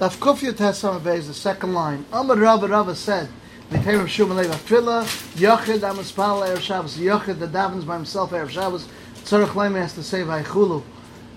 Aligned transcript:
Daf 0.00 0.16
Kufya 0.16 0.52
Tesam 0.52 1.04
is 1.14 1.28
the 1.28 1.34
second 1.34 1.74
line. 1.74 2.06
Amar 2.10 2.34
Rabba 2.34 2.66
Rabba 2.66 2.94
said, 2.94 3.28
of 3.70 3.76
Shuman 3.76 4.36
Leva 4.36 4.54
Tefillah, 4.54 5.04
Yochid 5.34 5.80
Amaspal 5.80 6.48
Erev 6.48 6.62
Shabbos, 6.62 6.96
Yochid 6.96 7.38
the 7.38 7.46
davens 7.46 7.86
by 7.86 7.96
himself 7.96 8.30
Erev 8.30 8.48
Shabbos, 8.48 8.88
Tzarech 9.24 9.48
Leim 9.48 9.74
has 9.74 9.92
to 9.92 10.02
say 10.02 10.22
Vaychulu. 10.22 10.82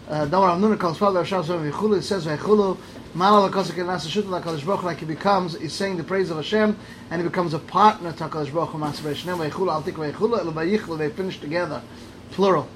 Uh, 0.07 0.25
Damar 0.27 0.55
Amnuna 0.55 0.79
calls 0.79 0.95
Spal 0.95 1.11
Erev 1.11 1.25
Shabbos 1.25 1.49
Vaychulu, 1.49 1.97
it 1.97 2.03
says 2.03 2.25
Vaychulu, 2.25 2.77
Mala 3.13 3.49
Lakosik 3.49 3.77
and 3.79 3.89
Nasa 3.89 4.07
Shutla 4.07 4.41
HaKadosh 4.41 4.65
Baruch 4.65 4.83
like 4.83 4.99
he 4.99 5.05
becomes, 5.05 5.59
he's 5.59 5.73
saying 5.73 5.97
the 5.97 6.03
praise 6.05 6.29
of 6.29 6.37
Hashem, 6.37 6.77
and 7.11 7.21
he 7.21 7.27
becomes 7.27 7.53
a 7.53 7.59
partner 7.59 8.13
to 8.13 8.23
HaKadosh 8.29 8.53
Baruch 8.53 8.69
Hu 8.69 8.77
Maser 8.77 9.01
Vayshnem 9.01 9.45
Vaychulu, 9.45 9.73
Al 9.73 9.81
Tik 9.81 9.95
Vaychulu, 9.95 10.39
El 10.39 10.53
Vayichlu, 10.53 10.97
they 10.97 11.09
finish 11.09 11.37
together, 11.37 11.81
plural. 12.31 12.69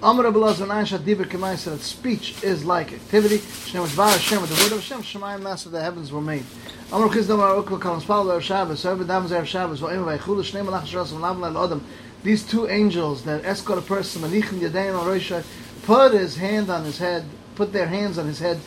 Amar 0.00 0.30
Rabbi 0.30 0.62
and 0.62 0.86
said 0.86 1.04
that 1.04 1.80
speech 1.80 2.40
is 2.44 2.64
like 2.64 2.92
activity. 2.92 3.38
Hashem, 3.38 4.40
with 4.40 4.56
the 4.56 4.62
word 4.62 4.70
of 4.78 4.86
Hashem, 4.86 5.02
Shemayim 5.02 5.42
the 5.72 5.82
heavens 5.82 6.12
were 6.12 6.20
made. 6.20 6.44
Erev 6.92 8.40
Shabbos, 8.40 8.80
Shabbos, 9.50 9.82
these 12.22 12.44
two 12.44 12.68
angels 12.68 13.24
that 13.24 13.44
escort 13.44 13.80
a 13.80 13.82
person, 13.82 14.22
put 15.82 16.12
his 16.12 16.36
hand 16.36 16.70
on 16.70 16.84
his 16.84 16.98
head, 16.98 17.24
put 17.56 17.72
their 17.72 17.88
hands 17.88 18.18
on 18.18 18.26
his 18.26 18.38
head, 18.38 18.60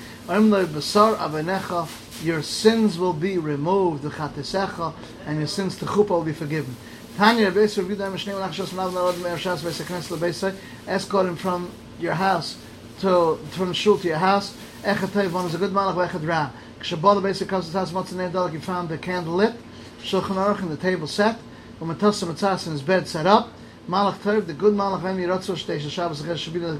your 2.21 2.43
sins 2.43 2.99
will 2.99 3.13
be 3.13 3.37
removed, 3.37 4.03
and 4.03 5.37
your 5.37 5.47
sins 5.47 5.77
to 5.77 5.85
Chuppah 5.85 6.09
will 6.09 6.23
be 6.23 6.33
forgiven. 6.33 6.75
Tanya 7.17 7.47
Rabbi 7.47 7.59
Yisrael 7.59 7.87
Yudah 7.87 8.11
Mishnei 8.11 8.33
Malach 8.33 8.53
Shas 8.53 8.69
V'Lav 8.69 8.93
Leil 8.93 9.13
Odom 9.13 9.29
Erev 9.29 9.37
Shabbos, 9.37 9.63
V'Sei 9.63 9.83
Knesset 9.83 10.11
L'Beisai, 10.11 10.55
escort 10.87 11.25
him 11.25 11.35
from 11.35 11.69
your 11.99 12.13
house 12.13 12.57
to 12.99 13.37
from 13.51 13.73
shul 13.73 13.97
to 13.97 14.07
your 14.07 14.17
house. 14.17 14.55
Echad 14.83 15.09
Tov, 15.09 15.31
one 15.31 15.45
is 15.45 15.53
a 15.53 15.57
good 15.57 15.71
malach, 15.71 16.07
Echad 16.07 16.25
Ra. 16.27 16.51
Kshabal 16.79 17.15
the 17.15 17.21
basic 17.21 17.49
comes 17.49 17.65
to 17.65 17.71
the 17.71 17.79
house, 17.79 17.91
the 17.91 18.15
name 18.15 18.31
Dalek, 18.31 18.53
you 18.53 18.59
found 18.59 18.89
the 18.89 18.97
candle 18.97 19.33
lit, 19.33 19.53
Shulchan 20.01 20.35
Aruch, 20.35 20.59
and 20.59 20.71
the 20.71 20.77
table 20.77 21.05
set, 21.05 21.35
when 21.79 21.95
Matassa 21.95 22.25
Matzas 22.31 22.65
in 22.65 22.73
his 22.73 22.81
bed 22.81 23.07
set 23.07 23.27
up, 23.27 23.49
Malach 23.89 24.17
Tov, 24.19 24.47
the 24.47 24.53
good 24.53 24.73
malach, 24.73 25.01
Vem 25.01 25.17
Yirotzo 25.17 25.55
Shtei, 25.55 25.79
Shabbos 25.89 26.21
Acher, 26.21 26.37
should 26.37 26.53
be 26.53 26.59
the, 26.59 26.79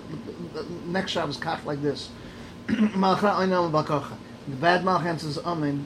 the 0.54 0.66
next 0.86 1.12
Shabbos 1.12 1.38
kach 1.38 1.66
like 1.66 1.82
this. 1.82 2.10
Malach 2.68 3.22
Ra, 3.22 3.42
Oinam 3.42 3.72
Bakocha. 3.72 4.16
The 4.48 4.56
bad 4.56 4.84
malach 4.84 5.04
answers 5.06 5.38
Amen 5.40 5.86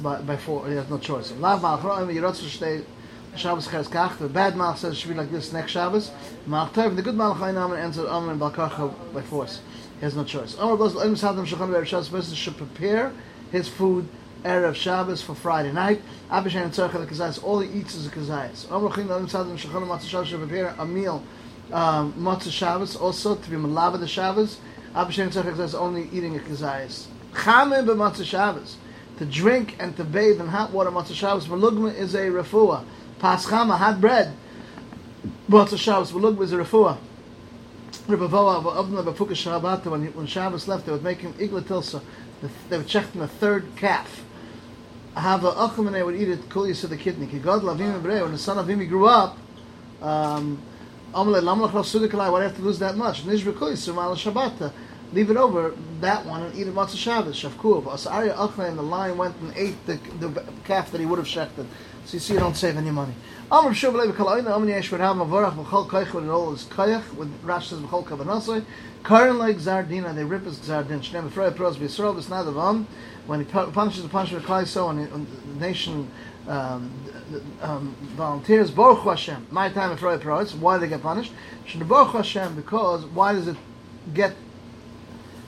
by, 0.00 0.20
by 0.20 0.36
four, 0.36 0.68
he 0.68 0.76
has 0.76 0.88
no 0.88 0.98
choice. 0.98 1.32
Lav 1.32 1.60
Malach 1.60 1.82
Ra, 1.82 1.98
Oinam 1.98 2.14
Yirotzo 2.14 2.44
Shtei, 2.44 2.84
Shabbos 3.34 3.66
Ches 3.66 3.88
Kach. 3.88 4.18
The 4.18 4.28
bad 4.28 4.54
malach 4.54 4.76
says 4.76 4.92
it 4.92 4.96
should 4.96 5.08
be 5.08 5.14
like 5.14 5.30
this 5.30 5.52
next 5.52 5.72
Shabbos. 5.72 6.10
Malach 6.46 6.72
Tov, 6.72 6.96
the 6.96 7.02
good 7.02 7.14
malach 7.14 7.38
Oinam 7.38 7.76
answers 7.78 8.06
Amen 8.06 8.38
Bakocha 8.38 8.92
by 9.14 9.22
force. 9.22 9.60
He 9.98 10.00
has 10.02 10.14
no 10.14 10.22
choice. 10.22 10.54
Amar 10.58 10.76
goes, 10.76 10.92
Oim 10.94 11.12
Sadam 11.12 11.46
Shulchan 11.46 11.70
Erev 11.70 11.86
Shabbos, 11.86 12.10
person 12.10 12.34
should 12.34 12.58
prepare 12.58 13.12
his 13.50 13.68
food 13.68 14.06
Erev 14.44 14.74
Shabbos 14.74 15.22
for 15.22 15.34
Friday 15.34 15.72
night. 15.72 16.02
Abishan 16.30 16.64
and 16.64 16.72
Tzarech 16.72 17.06
Kazayas, 17.06 17.42
all 17.42 17.60
he 17.60 17.80
eats 17.80 17.94
is 17.94 18.06
a 18.06 18.10
Kazayas. 18.10 18.70
Amar 18.70 18.94
Chin 18.94 19.08
Oim 19.08 19.30
Sadam 19.30 19.56
Shulchan 19.56 19.86
Matzah 19.86 20.08
Shabbos 20.08 20.28
should 20.28 20.40
prepare 20.40 20.74
a 20.78 20.84
meal, 20.84 21.22
um, 21.72 22.12
Matzah 22.12 22.50
Shabbos, 22.50 22.96
also 22.96 23.34
to 23.34 23.50
be 23.50 23.56
Malava 23.56 23.98
the 23.98 24.06
Shabbos. 24.06 24.58
Abishan 24.94 25.22
and 25.22 25.32
Tzarech 25.32 25.54
Kazayas, 25.54 25.74
only 25.74 26.10
eating 26.12 26.36
a 26.36 26.40
Kazayas. 26.40 27.06
Chamim 27.32 27.86
b'Matzah 27.86 28.26
Shabbos, 28.26 28.76
to 29.16 29.24
drink 29.24 29.76
and 29.78 29.96
to 29.96 30.04
bathe 30.04 30.38
in 30.38 30.48
hot 30.48 30.70
water 30.70 30.90
Matzah 30.90 31.14
Shabbos. 31.14 31.46
Malugma 31.46 31.94
is 31.94 32.14
a 32.14 32.26
refuah. 32.26 32.84
Paschama, 33.22 33.76
hot 33.76 34.00
bread. 34.00 34.34
Matzah 35.48 35.78
Shabbos, 35.78 36.10
Malugma 36.10 36.42
is 36.42 36.52
a 36.52 36.56
refuah. 36.56 36.98
Rabbi 38.08 38.26
Voa 38.26 38.58
of 38.58 38.64
Avna 38.64 39.04
Bafuka 39.04 39.30
Shabbat, 39.30 39.86
when, 39.86 40.06
when 40.06 40.26
Shabbos 40.26 40.66
left, 40.66 40.86
they 40.86 40.92
would 40.92 41.04
make 41.04 41.20
him 41.20 41.32
Igla 41.34 41.62
Tilsa. 41.62 42.02
They 42.68 42.76
would 42.76 42.88
check 42.88 43.12
him 43.12 43.22
a 43.22 43.28
third 43.28 43.64
calf. 43.76 44.24
Hava 45.14 45.54
Achim 45.56 45.86
and 45.86 45.94
they 45.94 46.02
would 46.02 46.16
eat 46.16 46.28
it, 46.30 46.48
Kul 46.48 46.64
Yisud 46.64 46.88
the 46.88 46.96
kidney. 46.96 47.28
Ki 47.28 47.38
God 47.38 47.62
Lavim 47.62 48.02
when 48.02 48.32
the 48.32 48.38
son 48.38 48.58
of 48.58 48.66
Imi 48.66 48.88
grew 48.88 49.06
up, 49.06 49.38
um, 50.00 50.60
Rasudikalai, 51.14 52.32
why 52.32 52.42
have 52.42 52.56
to 52.56 52.62
lose 52.62 52.80
that 52.80 52.96
much? 52.96 53.22
Yisud 53.22 53.94
Mala 53.94 54.16
Shabbat. 54.16 54.72
Leave 55.12 55.30
it 55.30 55.36
over, 55.36 55.74
that 56.00 56.24
one, 56.24 56.42
and 56.42 56.54
eat 56.54 56.66
it 56.66 56.74
Matzah 56.74 56.96
Shabbos, 56.96 57.40
Shavkuv. 57.40 57.84
Asarya 57.84 58.34
Achim 58.36 58.64
and 58.64 58.78
the 58.78 58.82
lion 58.82 59.18
went 59.18 59.36
and 59.36 59.52
ate 59.56 59.84
the, 59.86 59.94
the 60.20 60.42
calf 60.64 60.90
that 60.90 61.00
he 61.00 61.06
would 61.06 61.18
have 61.18 61.28
shechted. 61.28 61.66
So 62.06 62.14
you 62.14 62.18
see, 62.18 62.34
you 62.34 62.40
don't 62.40 62.56
save 62.56 62.76
any 62.76 62.90
money. 62.90 63.12
Amr 63.50 63.70
Shuv 63.70 63.94
Levi 63.94 64.16
Kalaina, 64.16 64.50
Amr 64.50 64.70
Yesh 64.70 64.90
Rav 64.90 65.16
Mavarach 65.16 65.54
B'chol 65.54 65.86
Koich 65.86 66.12
with 66.14 66.28
all 66.28 66.50
his 66.52 66.64
Koich 66.64 67.14
with 67.14 67.30
Rash 67.42 67.68
says 67.68 67.80
B'chol 67.80 68.04
Kavanasoi. 68.04 68.64
Karen 69.04 69.38
like 69.38 69.56
Zardina, 69.58 70.14
they 70.14 70.24
rip 70.24 70.44
his 70.44 70.58
Zardin. 70.58 71.00
Shneim 71.00 71.28
Efrei 71.28 71.54
Pros 71.54 71.76
B'Yisrael 71.76 72.16
B'Snad 72.16 72.48
Am. 72.68 72.86
When 73.26 73.44
he 73.44 73.44
punishes 73.44 74.02
the 74.02 74.08
punishment 74.08 74.44
of 74.44 74.50
Klai 74.50 74.90
and 74.90 75.26
the 75.26 75.60
nation 75.60 76.10
um, 76.48 76.90
um, 77.60 77.94
volunteers 78.16 78.70
Baruch 78.70 79.04
Hashem. 79.04 79.46
My 79.50 79.68
time 79.68 79.96
Efrei 79.96 80.18
Pros. 80.20 80.54
Why 80.54 80.78
they 80.78 80.88
get 80.88 81.02
punished? 81.02 81.32
Should 81.66 81.86
Baruch 81.88 82.14
Hashem 82.14 82.56
because 82.56 83.04
why 83.04 83.34
does 83.34 83.48
it 83.48 83.56
get 84.14 84.34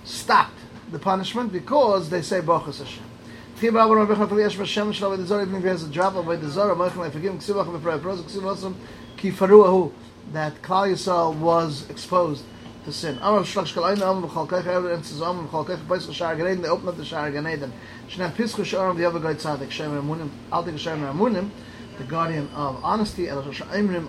stopped 0.04 0.58
the 0.92 0.98
punishment? 0.98 1.52
Because 1.52 2.08
they 2.10 2.22
say 2.22 2.40
Baruch 2.40 2.76
Hashem. 2.76 3.04
That 10.32 10.62
Klal 10.62 10.88
Yisrael 10.90 11.34
was 11.36 11.88
exposed 11.90 12.44
to 12.84 12.92
sin. 12.92 13.16
They 13.16 13.22
open 13.22 13.44
up 16.88 16.96
the 16.96 17.04
Shar 17.04 17.30
Ganeden 17.30 17.70
the 21.96 22.04
guardian 22.04 22.48
of 22.54 22.84
honesty 22.84 23.30
Amen 23.30 24.08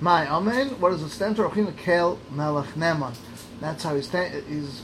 My 0.00 0.28
Amen 0.28 0.68
what 0.80 0.90
does 0.90 1.02
it 1.02 1.10
stand 1.10 1.36
for 1.36 1.48
Kel 1.76 2.18
Melech 2.30 2.74
Neman 2.74 3.14
that's 3.64 3.82
how 3.82 3.94
he's, 3.94 4.10
he's 4.48 4.82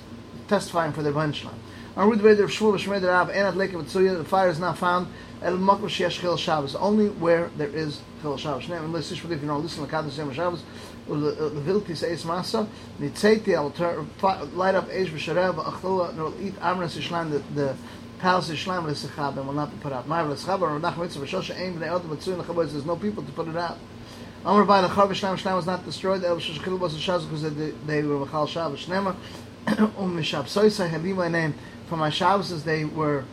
testifying 0.48 0.92
for 0.92 1.02
the 1.02 1.10
punchline. 1.10 1.54
On 1.96 2.08
Ruth 2.08 2.20
Veder 2.20 2.44
of 2.44 2.50
Shmuel 2.50 2.78
Shmei 2.78 3.06
Rav 3.06 3.28
Enat 3.30 3.54
Leke 3.54 3.72
Mitzuya, 3.72 4.16
the 4.16 4.24
fire 4.24 4.48
is 4.48 4.58
not 4.58 4.78
found. 4.78 5.08
El 5.42 5.56
Makro 5.56 5.88
Shesh 5.88 6.20
Chil 6.20 6.36
Shabbos, 6.36 6.74
only 6.76 7.08
where 7.08 7.50
there 7.56 7.68
is 7.68 8.00
Chil 8.22 8.36
Shabbos. 8.36 8.68
Now, 8.68 8.76
unless 8.84 9.10
this 9.10 9.24
if 9.24 9.30
you 9.30 9.36
know, 9.38 9.58
listen 9.58 9.84
to 9.84 9.90
Kaddish 9.90 10.16
Yom 10.16 10.32
Shabbos, 10.32 10.62
uh, 11.10 11.14
the 11.14 11.62
Vilti 11.64 11.96
Seis 11.96 12.24
Masa, 12.24 12.68
Nitzeiti, 13.00 13.56
I 13.56 13.60
will 13.60 14.48
light 14.54 14.74
up 14.74 14.88
Eish 14.88 15.08
B'Sharev, 15.08 15.54
Achloa, 15.64 16.10
and 16.10 16.22
will 16.22 16.40
eat 16.40 16.54
Amras 16.60 16.96
Yishlan, 16.96 17.30
the, 17.30 17.38
the 17.54 17.74
palace 18.18 18.50
Yishlan, 18.50 18.84
with 18.84 19.00
the 19.00 19.08
Sechab, 19.08 19.36
and 19.36 19.46
will 19.46 19.54
not 19.54 19.70
be 19.70 19.76
put 19.78 19.92
out. 19.92 20.08
Ma'av 20.08 20.28
L'Sechab, 20.30 20.60
or 20.60 20.78
Nach 20.78 20.96
Mitzvah, 20.96 21.26
Shosha 21.26 21.58
Ein, 21.58 21.74
B'nei 21.78 21.88
Otam, 21.88 22.16
Mitzuya, 22.16 22.34
and 22.34 22.44
Chaboz, 22.44 22.70
there's 22.72 22.86
no 22.86 22.96
people 22.96 23.22
to 23.24 23.32
put 23.32 23.48
it 23.48 23.56
out. 23.56 23.78
Amr 24.42 24.64
by 24.64 24.80
the 24.80 24.88
Chav 24.88 25.10
Shlam 25.10 25.38
Shlam 25.38 25.54
was 25.54 25.66
not 25.66 25.84
destroyed. 25.84 26.24
El 26.24 26.38
Shashkil 26.38 26.78
was 26.78 26.94
a 26.94 26.98
Shaz 26.98 27.24
because 27.24 27.42
they, 27.42 27.72
they 27.86 28.02
were 28.02 28.24
Machal 28.24 28.46
Shabbos 28.46 28.86
Shnema. 28.86 29.14
Um 29.98 30.16
Mishab 30.16 30.44
Soisa 30.44 30.88
had 30.88 31.02
be 31.02 31.12
my 31.12 31.28
name. 31.28 31.52
For 31.90 31.98
my 31.98 32.08
Shabbos 32.08 32.64
they 32.64 32.86
were 32.86 33.24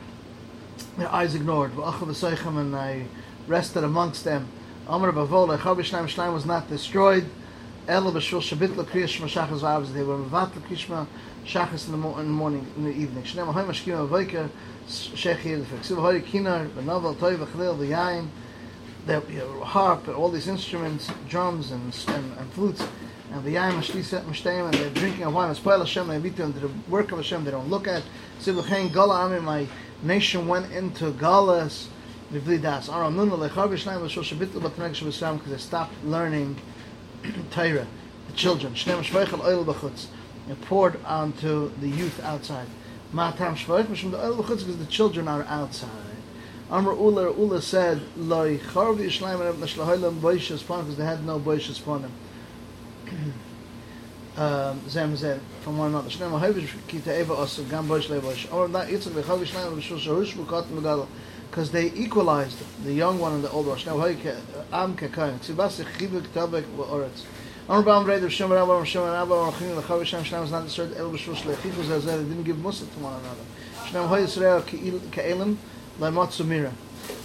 their 0.98 1.10
eyes 1.10 1.34
ignored. 1.34 1.72
V'achav 1.72 2.10
Soichem 2.10 2.60
and 2.60 2.76
I 2.76 3.06
rested 3.48 3.86
amongst 3.86 4.26
them. 4.26 4.50
Amr 4.86 5.14
Bavol 5.14 5.48
the 5.48 5.58
Chav 5.58 5.78
Shlam 5.78 6.14
Shlam 6.14 6.34
was 6.34 6.46
not 6.46 6.68
destroyed. 6.68 7.30
El 7.88 8.12
B'Shul 8.12 8.42
Shabit 8.42 8.76
L'Kriyas 8.76 9.08
Shema 9.08 9.28
Shachas 9.28 9.60
V'Avos 9.60 9.94
they 9.94 10.04
were 10.04 10.18
Mevat 10.18 10.58
L'Krishma 10.58 11.08
Shachas 11.46 11.86
in 11.86 11.94
the, 11.94 11.98
mo- 11.98 12.18
in 12.18 12.26
the 12.26 12.34
morning 12.34 12.68
in 12.76 12.84
the 12.84 12.92
evening. 12.92 13.24
Shnema 13.24 13.54
Hoy 13.54 13.64
Mashkim 13.64 14.06
Avoika 14.06 14.50
Shech 14.90 15.38
Yedefek. 15.38 15.86
Siv 15.86 15.96
Hoy 16.02 16.20
Kinar 16.20 16.68
V'Novel 16.68 17.18
Toy 17.18 17.38
V'Chlil 17.38 17.78
V'Yayin 17.78 18.28
the 19.08 19.24
you 19.30 19.40
know, 19.40 19.64
harp 19.64 20.08
and 20.08 20.16
all 20.16 20.30
these 20.30 20.48
instruments, 20.48 21.10
drums 21.28 21.72
and, 21.72 21.84
and, 22.10 22.38
and 22.38 22.54
flutes, 22.54 22.84
and 23.32 23.44
the 23.44 23.56
yayim 23.56 24.66
and 24.66 24.74
they're 24.74 24.90
drinking 24.92 25.24
a 25.24 25.30
wine. 25.30 25.54
Spoil 25.56 25.80
Hashem, 25.80 26.08
they 26.08 26.20
beat 26.20 26.38
them 26.38 26.54
to 26.54 26.60
the 26.60 26.70
work 26.88 27.12
of 27.12 27.18
Hashem. 27.18 27.44
They 27.44 27.52
don't 27.52 27.70
look 27.70 27.88
at. 27.88 28.04
Sivuchein 28.40 28.94
Gala 28.94 29.40
my 29.42 29.68
nation 30.04 30.48
went 30.48 30.72
into 30.72 31.12
Galas. 31.12 31.90
Because 32.32 32.46
they 32.46 32.58
stopped 35.58 35.94
learning 36.04 36.58
Torah, 37.52 37.88
the 38.28 38.34
children. 38.34 38.76
And 40.50 40.62
poured 40.62 41.06
onto 41.06 41.72
the 41.80 41.90
youth 41.90 42.24
outside. 42.24 42.68
Because 43.12 44.78
the 44.78 44.86
children 44.90 45.28
are 45.28 45.44
outside. 45.44 46.17
Amr 46.70 46.92
Ula 46.92 47.32
Ula 47.32 47.62
said, 47.62 48.02
"Loi 48.18 48.58
Charvi 48.58 49.06
Yishleim 49.06 49.50
and 49.50 49.64
Nashlahoylam 49.64 50.20
Boishas 50.20 50.66
Pon 50.66 50.82
because 50.82 50.98
they 50.98 51.06
had 51.06 51.26
no 51.26 51.40
Boishas 51.40 51.82
Ponim." 51.82 52.12
Um, 54.38 54.88
Zem 54.88 55.18
said 55.18 55.42
from 55.62 55.80
one 55.80 55.90
another. 55.90 56.10
Shneim 56.10 56.40
Havish 56.40 56.68
Kita 56.88 57.22
Eva 57.22 57.34
Osu 57.34 57.68
Gam 57.68 57.88
Boish 57.88 58.08
Le 58.08 58.22
Boish. 58.22 58.54
Or 58.54 58.68
not 58.68 58.86
Yitzchak 58.86 59.14
V'Chav 59.14 59.44
Yishleim 59.44 59.74
and 59.74 59.82
Shul 59.82 59.98
Shahush 59.98 60.34
V'Kat 60.34 60.66
Megadol 60.66 61.08
because 61.50 61.72
they 61.72 61.88
equalized 61.94 62.60
the 62.84 62.94
young 62.94 63.18
one 63.18 63.34
and 63.34 63.44
the 63.44 63.50
old 63.50 63.66
one. 63.66 63.80
Shneim 63.80 64.00
Hayke 64.00 64.40
Am 64.72 64.96
Kekayin. 64.96 65.40
Tzibas 65.40 65.84
Chivik 65.84 66.28
Tabek 66.36 66.66
V'Oretz. 66.78 67.24
Amr 67.68 67.82
Bam 67.82 68.06
Ray, 68.06 68.20
the 68.20 68.30
Shem 68.30 68.52
Rabba, 68.52 68.86
Shem 68.86 69.02
Rabba, 69.02 69.34
Rachim, 69.34 69.76
the 69.76 69.82
Chavish 69.82 70.06
Shem 70.06 70.24
Shem 70.24 70.44
is 70.44 70.52
not 70.52 70.66
deserted, 70.66 70.98
El 70.98 71.10
B'Shul 71.10 71.34
Shleichichu, 71.34 71.72
Zeh 71.72 72.00
Zeh, 72.00 72.06
they 72.06 72.18
didn't 72.18 72.44
give 72.44 72.60
Musa 72.60 72.86
to 72.86 73.00
one 73.00 73.14
another. 73.20 73.42
Shem 73.88 74.08
Hoy 74.08 74.22
Yisrael, 74.22 74.62
Ke'elim, 74.62 75.58
Laimotzu 76.00 76.46
Mira. 76.46 76.72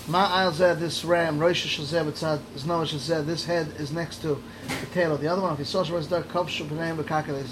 Ma 0.09 0.41
Al 0.41 0.51
Zeh, 0.51 0.79
this 0.79 1.05
ram, 1.05 1.39
Rosh 1.39 1.79
Shazeh, 1.79 2.11
B'tzad, 2.11 2.39
Znova 2.57 2.87
Shazeh, 2.87 3.25
this 3.27 3.45
head 3.45 3.69
is 3.79 3.93
next 3.93 4.23
to 4.23 4.43
the 4.67 4.87
tail 4.95 5.15
of 5.15 5.21
the 5.21 5.29
other 5.29 5.43
one. 5.43 5.53
If 5.53 5.59
you 5.59 5.65
saw 5.67 5.85
Shemaz 5.85 6.09
Dar, 6.09 6.23
Kav 6.23 6.49
Shul 6.49 6.67
B'nayim 6.67 6.97
B'kaka, 6.97 7.47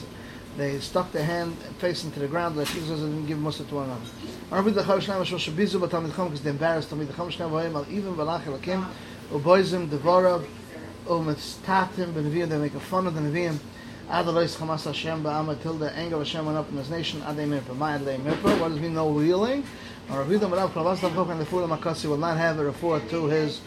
they 0.56 0.78
stuck 0.80 1.12
their 1.12 1.24
hand 1.24 1.58
facing 1.78 2.10
to 2.12 2.20
the 2.20 2.26
ground, 2.26 2.56
like 2.56 2.68
Jesus 2.68 3.00
didn't 3.00 3.26
give 3.26 3.38
Musa 3.38 3.64
to 3.64 3.74
one 3.74 3.84
another. 3.84 4.00
Amr 4.50 4.70
B'D 4.70 4.82
Chavish 4.82 5.02
Shem 5.02 5.22
Shul 5.24 5.38
Shabizu, 5.38 5.78
B'Tamid 5.86 6.12
Chom, 6.12 6.28
because 6.28 6.42
they 6.42 6.50
embarrassed 6.50 6.88
Tamid 6.88 7.08
Chom, 7.08 7.30
Shem 7.30 7.50
V'ayim, 7.50 7.74
Al 7.74 7.86
Even, 7.90 8.14
V'lach 8.14 8.44
Elakim, 8.44 8.86
Uboizim, 9.30 9.88
Devorav, 9.88 10.46
Umitztatim, 11.06 12.14
B'Nevi'im, 12.14 12.48
they 12.48 12.56
make 12.56 12.72
fun 12.72 13.06
of 13.06 13.14
the 13.14 13.20
Nevi'im, 13.20 13.58
Ad 14.10 14.26
Elois 14.26 14.56
Chamas 14.56 14.86
Hashem 14.86 15.22
Ba'ama 15.22 15.78
the 15.78 15.92
anger 15.92 16.16
of 16.16 16.22
Hashem 16.22 16.44
went 16.44 16.58
up 16.58 16.68
in 16.68 16.74
this 16.74 16.90
nation. 16.90 17.22
Ad 17.22 17.36
Mirpa. 17.36 17.76
My 17.76 17.94
Ad 17.94 18.00
Mirpa. 18.00 18.60
What 18.60 18.70
does 18.70 18.80
mean 18.80 18.94
no 18.94 19.08
reeling? 19.10 19.62
Or 20.10 20.24
Ravidim 20.24 20.50
Rav 20.50 20.74
Kravas 20.74 20.96
Davchok 20.96 21.30
and 21.30 21.40
the 21.40 21.44
of 21.44 21.70
Makasi 21.70 22.06
will 22.06 22.16
not 22.16 22.36
have 22.36 22.58
a 22.58 22.64
refer 22.64 22.98
to 22.98 23.26
his 23.26 23.60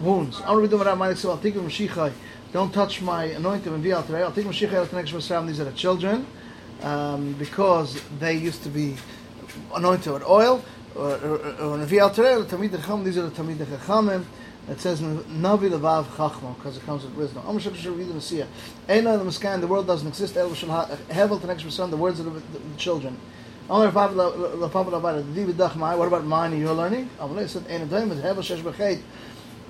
wounds. 0.00 0.40
Or 0.40 0.56
Ravidim 0.56 0.82
Rav 0.82 0.96
Malik 0.96 1.22
I'll 1.26 1.36
take 1.36 1.52
him 1.52 1.68
Mashiachai. 1.68 2.10
Don't 2.54 2.72
touch 2.72 3.02
my 3.02 3.24
anointing 3.24 3.70
and 3.70 3.82
be 3.82 3.92
out. 3.92 4.10
I'll 4.10 4.32
take 4.32 4.46
Mashiachai 4.46 4.72
al 4.72 4.86
connection 4.86 5.16
with 5.16 5.28
These 5.46 5.60
are 5.60 5.64
the 5.64 5.72
children 5.72 6.26
um, 6.80 7.34
because 7.34 8.02
they 8.18 8.32
used 8.32 8.62
to 8.62 8.70
be 8.70 8.96
anointed 9.74 10.10
with 10.10 10.24
oil. 10.24 10.64
Or 10.96 11.18
Navi 11.18 11.98
al 11.98 12.08
Terei, 12.08 12.42
Tamid 12.46 12.70
Chacham. 12.70 13.04
These 13.04 13.18
are 13.18 13.28
the 13.28 13.42
Tamid 13.42 13.56
Chachamim. 13.56 14.24
It 14.68 14.80
says 14.80 15.00
Navi 15.00 15.68
Levav 15.70 16.04
Chachma 16.04 16.54
because 16.56 16.76
it 16.76 16.86
comes 16.86 17.02
with 17.04 17.14
wisdom. 17.14 17.42
Am 17.46 17.58
Shek 17.58 17.74
Shel 17.74 17.94
Vidam 17.94 18.20
Sia. 18.20 18.46
Eina 18.88 19.18
the 19.18 19.24
Miskan. 19.24 19.60
The 19.60 19.66
world 19.66 19.88
doesn't 19.88 20.06
exist. 20.06 20.36
El 20.36 20.54
Shel 20.54 20.68
Hevel 21.10 21.40
to 21.40 21.46
next 21.48 21.68
son. 21.72 21.90
The 21.90 21.96
words 21.96 22.20
of 22.20 22.26
the, 22.26 22.30
the, 22.30 22.58
the 22.58 22.76
children. 22.76 23.18
Amar 23.68 23.90
Papa 23.90 24.68
Papa 24.68 24.90
about 24.90 25.18
it. 25.18 25.34
Divid 25.34 25.54
Dachmai. 25.54 25.98
What 25.98 26.06
about 26.06 26.24
mine? 26.24 26.56
You're 26.58 26.74
learning. 26.74 27.10
Amalei 27.18 27.48
said 27.48 27.62
Eina 27.64 27.90
Daim 27.90 28.08
with 28.08 28.22
Hevel 28.22 28.36
Shesh 28.36 28.62
Bechet. 28.62 29.00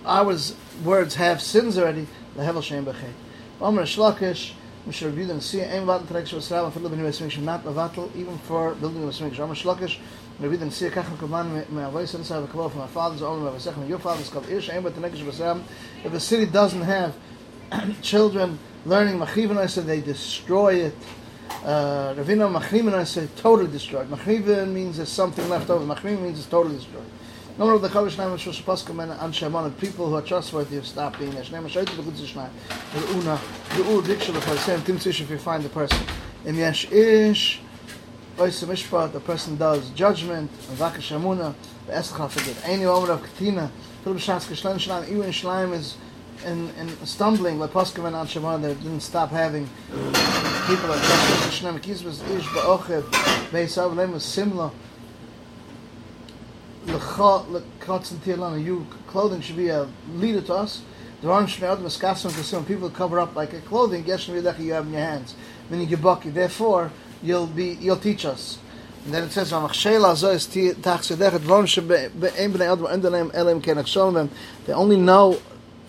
Our 0.05 0.37
words 0.85 1.15
have 1.15 1.41
sins 1.41 1.79
already. 1.79 2.07
The 2.37 2.43
Hevel 2.43 2.63
Shem 2.63 2.85
Bechet. 2.85 3.15
Amar 3.63 3.85
Shlakish. 3.85 4.53
Mishra 4.87 5.11
Vidam 5.11 5.41
Sia. 5.41 5.73
Ein 5.73 5.87
Vatal 5.87 6.07
to 6.07 6.13
next 6.15 6.33
Yisrael. 6.33 6.65
And 6.65 6.73
for 6.73 6.81
living 6.81 7.01
in 7.01 7.07
Yisrael. 7.07 7.43
Not 7.43 7.65
Vatal 7.65 8.15
even 8.17 8.39
for 8.39 8.75
building 8.75 9.03
a 9.03 9.07
Yisrael. 9.07 9.39
Amar 9.39 9.55
Shlakish. 9.55 9.99
Maybe 10.39 10.57
then 10.57 10.71
see 10.71 10.89
kach 10.89 11.07
kaman 11.19 11.55
me 11.55 11.83
avay 11.83 12.05
sen 12.07 12.25
sa 12.25 12.45
kabel 12.47 12.69
from 12.69 12.81
my 12.81 12.87
father's 12.89 13.23
own 13.23 13.45
my 13.45 13.59
second 13.59 13.89
your 13.89 14.01
father's 14.01 14.29
called 14.29 14.49
ish 14.49 14.69
but 14.83 14.95
the 14.95 15.01
next 15.01 15.19
basam 15.19 15.63
if 16.03 16.11
the 16.11 16.19
city 16.19 16.47
doesn't 16.47 16.83
have 16.83 17.15
children 18.03 18.59
learning 18.85 19.19
machivan 19.19 19.59
I 19.59 19.67
said 19.67 19.87
they 19.87 20.01
destroy 20.01 20.87
it 20.87 20.97
uh 21.65 22.15
ravina 22.15 22.51
machivan 22.51 22.95
I 22.95 23.05
said 23.05 23.37
totally 23.37 23.71
destroyed 23.71 24.11
machivan 24.11 24.73
means 24.73 24.97
there's 24.97 25.11
something 25.11 25.49
left 25.49 25.71
over 25.71 25.85
machivan 25.85 26.23
means 26.23 26.39
it's 26.39 26.49
totally 26.49 26.77
destroyed 26.77 27.07
no 27.59 27.67
more 27.67 27.79
the 27.79 27.89
kavish 27.89 28.17
name 28.19 28.37
to 28.39 28.87
come 28.87 29.01
and 29.01 29.35
shaman 29.35 29.71
people 29.73 30.09
who 30.09 30.15
are 30.15 30.23
trustworthy 30.23 30.77
have 30.77 30.87
stopped 30.87 31.19
being 31.19 31.31
there 31.33 31.45
name 31.51 31.69
should 31.69 31.87
the 31.89 32.03
good 32.03 32.15
shna 32.15 32.49
the 32.95 33.13
una 33.15 33.41
the 33.77 33.83
ur 33.91 34.03
diction 34.03 34.35
of 34.37 34.45
the 34.45 34.59
same 34.59 34.81
thing 34.81 34.97
if 34.97 35.31
you 35.31 35.39
find 35.39 35.63
the 35.63 35.69
person 35.69 35.99
in 36.45 36.55
yesh 36.55 36.91
ish 36.91 37.61
Ois 38.39 38.65
Mishpat, 38.65 39.13
the 39.13 39.21
person 39.21 39.57
does 39.57 39.91
judgment, 39.91 40.51
Amuna, 40.79 41.55
the 41.87 41.93
Escha 41.93 42.31
forget. 42.31 42.57
Any 42.65 42.87
Omer 42.87 43.13
of 43.13 43.23
Katina, 43.23 43.71
Philip 44.03 44.19
Shatz 44.19 44.49
Kishlan 44.49 44.77
Shlam, 44.77 45.07
even 45.07 45.31
Shlam 45.31 45.75
is 45.75 45.97
in, 46.47 46.71
in 46.71 46.89
stumbling, 47.07 47.59
Poskavan 47.59 48.19
and 48.19 48.29
Shemar, 48.29 48.61
they 48.61 48.75
didn't 48.75 49.01
stop 49.01 49.31
having 49.31 49.69
people 49.87 50.89
like 50.89 51.01
Poskavan 51.01 51.51
Shlam, 51.51 51.79
Kizbas 51.81 52.37
Ish 52.37 52.47
Ba'ochev, 52.47 53.03
Beisav 53.51 53.95
Lem 53.95 54.13
was 54.13 54.25
similar. 54.25 54.71
You 56.87 56.99
clothing 59.07 59.41
should 59.41 59.57
be 59.57 59.69
a 59.69 59.89
leader 60.15 60.41
to 60.43 60.55
us. 60.55 60.83
The 61.21 61.29
Ron 61.29 61.47
Shmeod 61.47 61.79
Maskasam 61.79 62.35
Kasim, 62.35 62.65
people 62.65 62.91
cover 62.91 63.21
up 63.21 63.37
like 63.37 63.53
a 63.53 63.61
clothing, 63.61 64.05
Yesh 64.05 64.29
you 64.29 64.43
have 64.43 64.59
in 64.59 64.67
your 64.67 64.81
hands. 65.01 65.37
Meaning 65.71 65.89
you 65.89 65.97
bucky. 65.97 66.31
Therefore, 66.31 66.91
you'll 67.23 67.47
be 67.47 67.79
you'll 67.81 67.97
teach 67.97 68.25
us. 68.25 68.59
And 69.05 69.15
then 69.15 69.25
it 69.25 69.31
says 69.33 69.51
They 69.51 69.57
only 74.73 74.97
know 74.97 75.39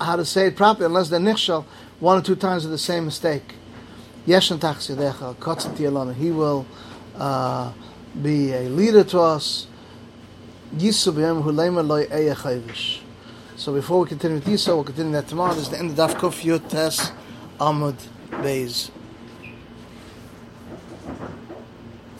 how 0.01 0.15
to 0.15 0.25
say 0.25 0.47
it 0.47 0.55
properly 0.55 0.85
unless 0.85 1.09
they're 1.09 1.19
nichshel 1.19 1.65
one 1.99 2.17
or 2.17 2.21
two 2.21 2.35
times 2.35 2.65
of 2.65 2.71
the 2.71 2.77
same 2.77 3.05
mistake. 3.05 3.55
Yeshan 4.27 4.57
Tachsedecha 4.57 5.35
Kotzati 5.35 5.79
Elana. 5.79 6.13
He 6.13 6.31
will 6.31 6.65
uh, 7.15 7.71
be 8.21 8.51
a 8.53 8.69
leader 8.69 9.03
to 9.03 9.19
us. 9.19 9.67
Yisu 10.77 11.13
B'Yem 11.13 11.43
Hulema 11.43 11.87
Loi 11.87 12.07
Eya 12.07 12.35
So 13.55 13.73
before 13.73 13.99
we 13.99 14.07
continue 14.07 14.37
with 14.37 14.47
Yisa, 14.47 14.69
we'll 14.69 14.83
continue 14.83 15.11
that 15.11 15.27
tomorrow. 15.27 15.53
This 15.53 15.65
is 15.65 15.69
the 15.69 15.77
end 15.77 15.91
of 15.91 15.97
Daf 15.97 16.15
Kuf 16.15 16.43
Yud 16.43 16.67
Tes 16.67 17.11
Amud 17.59 17.95
Beis. 18.31 18.89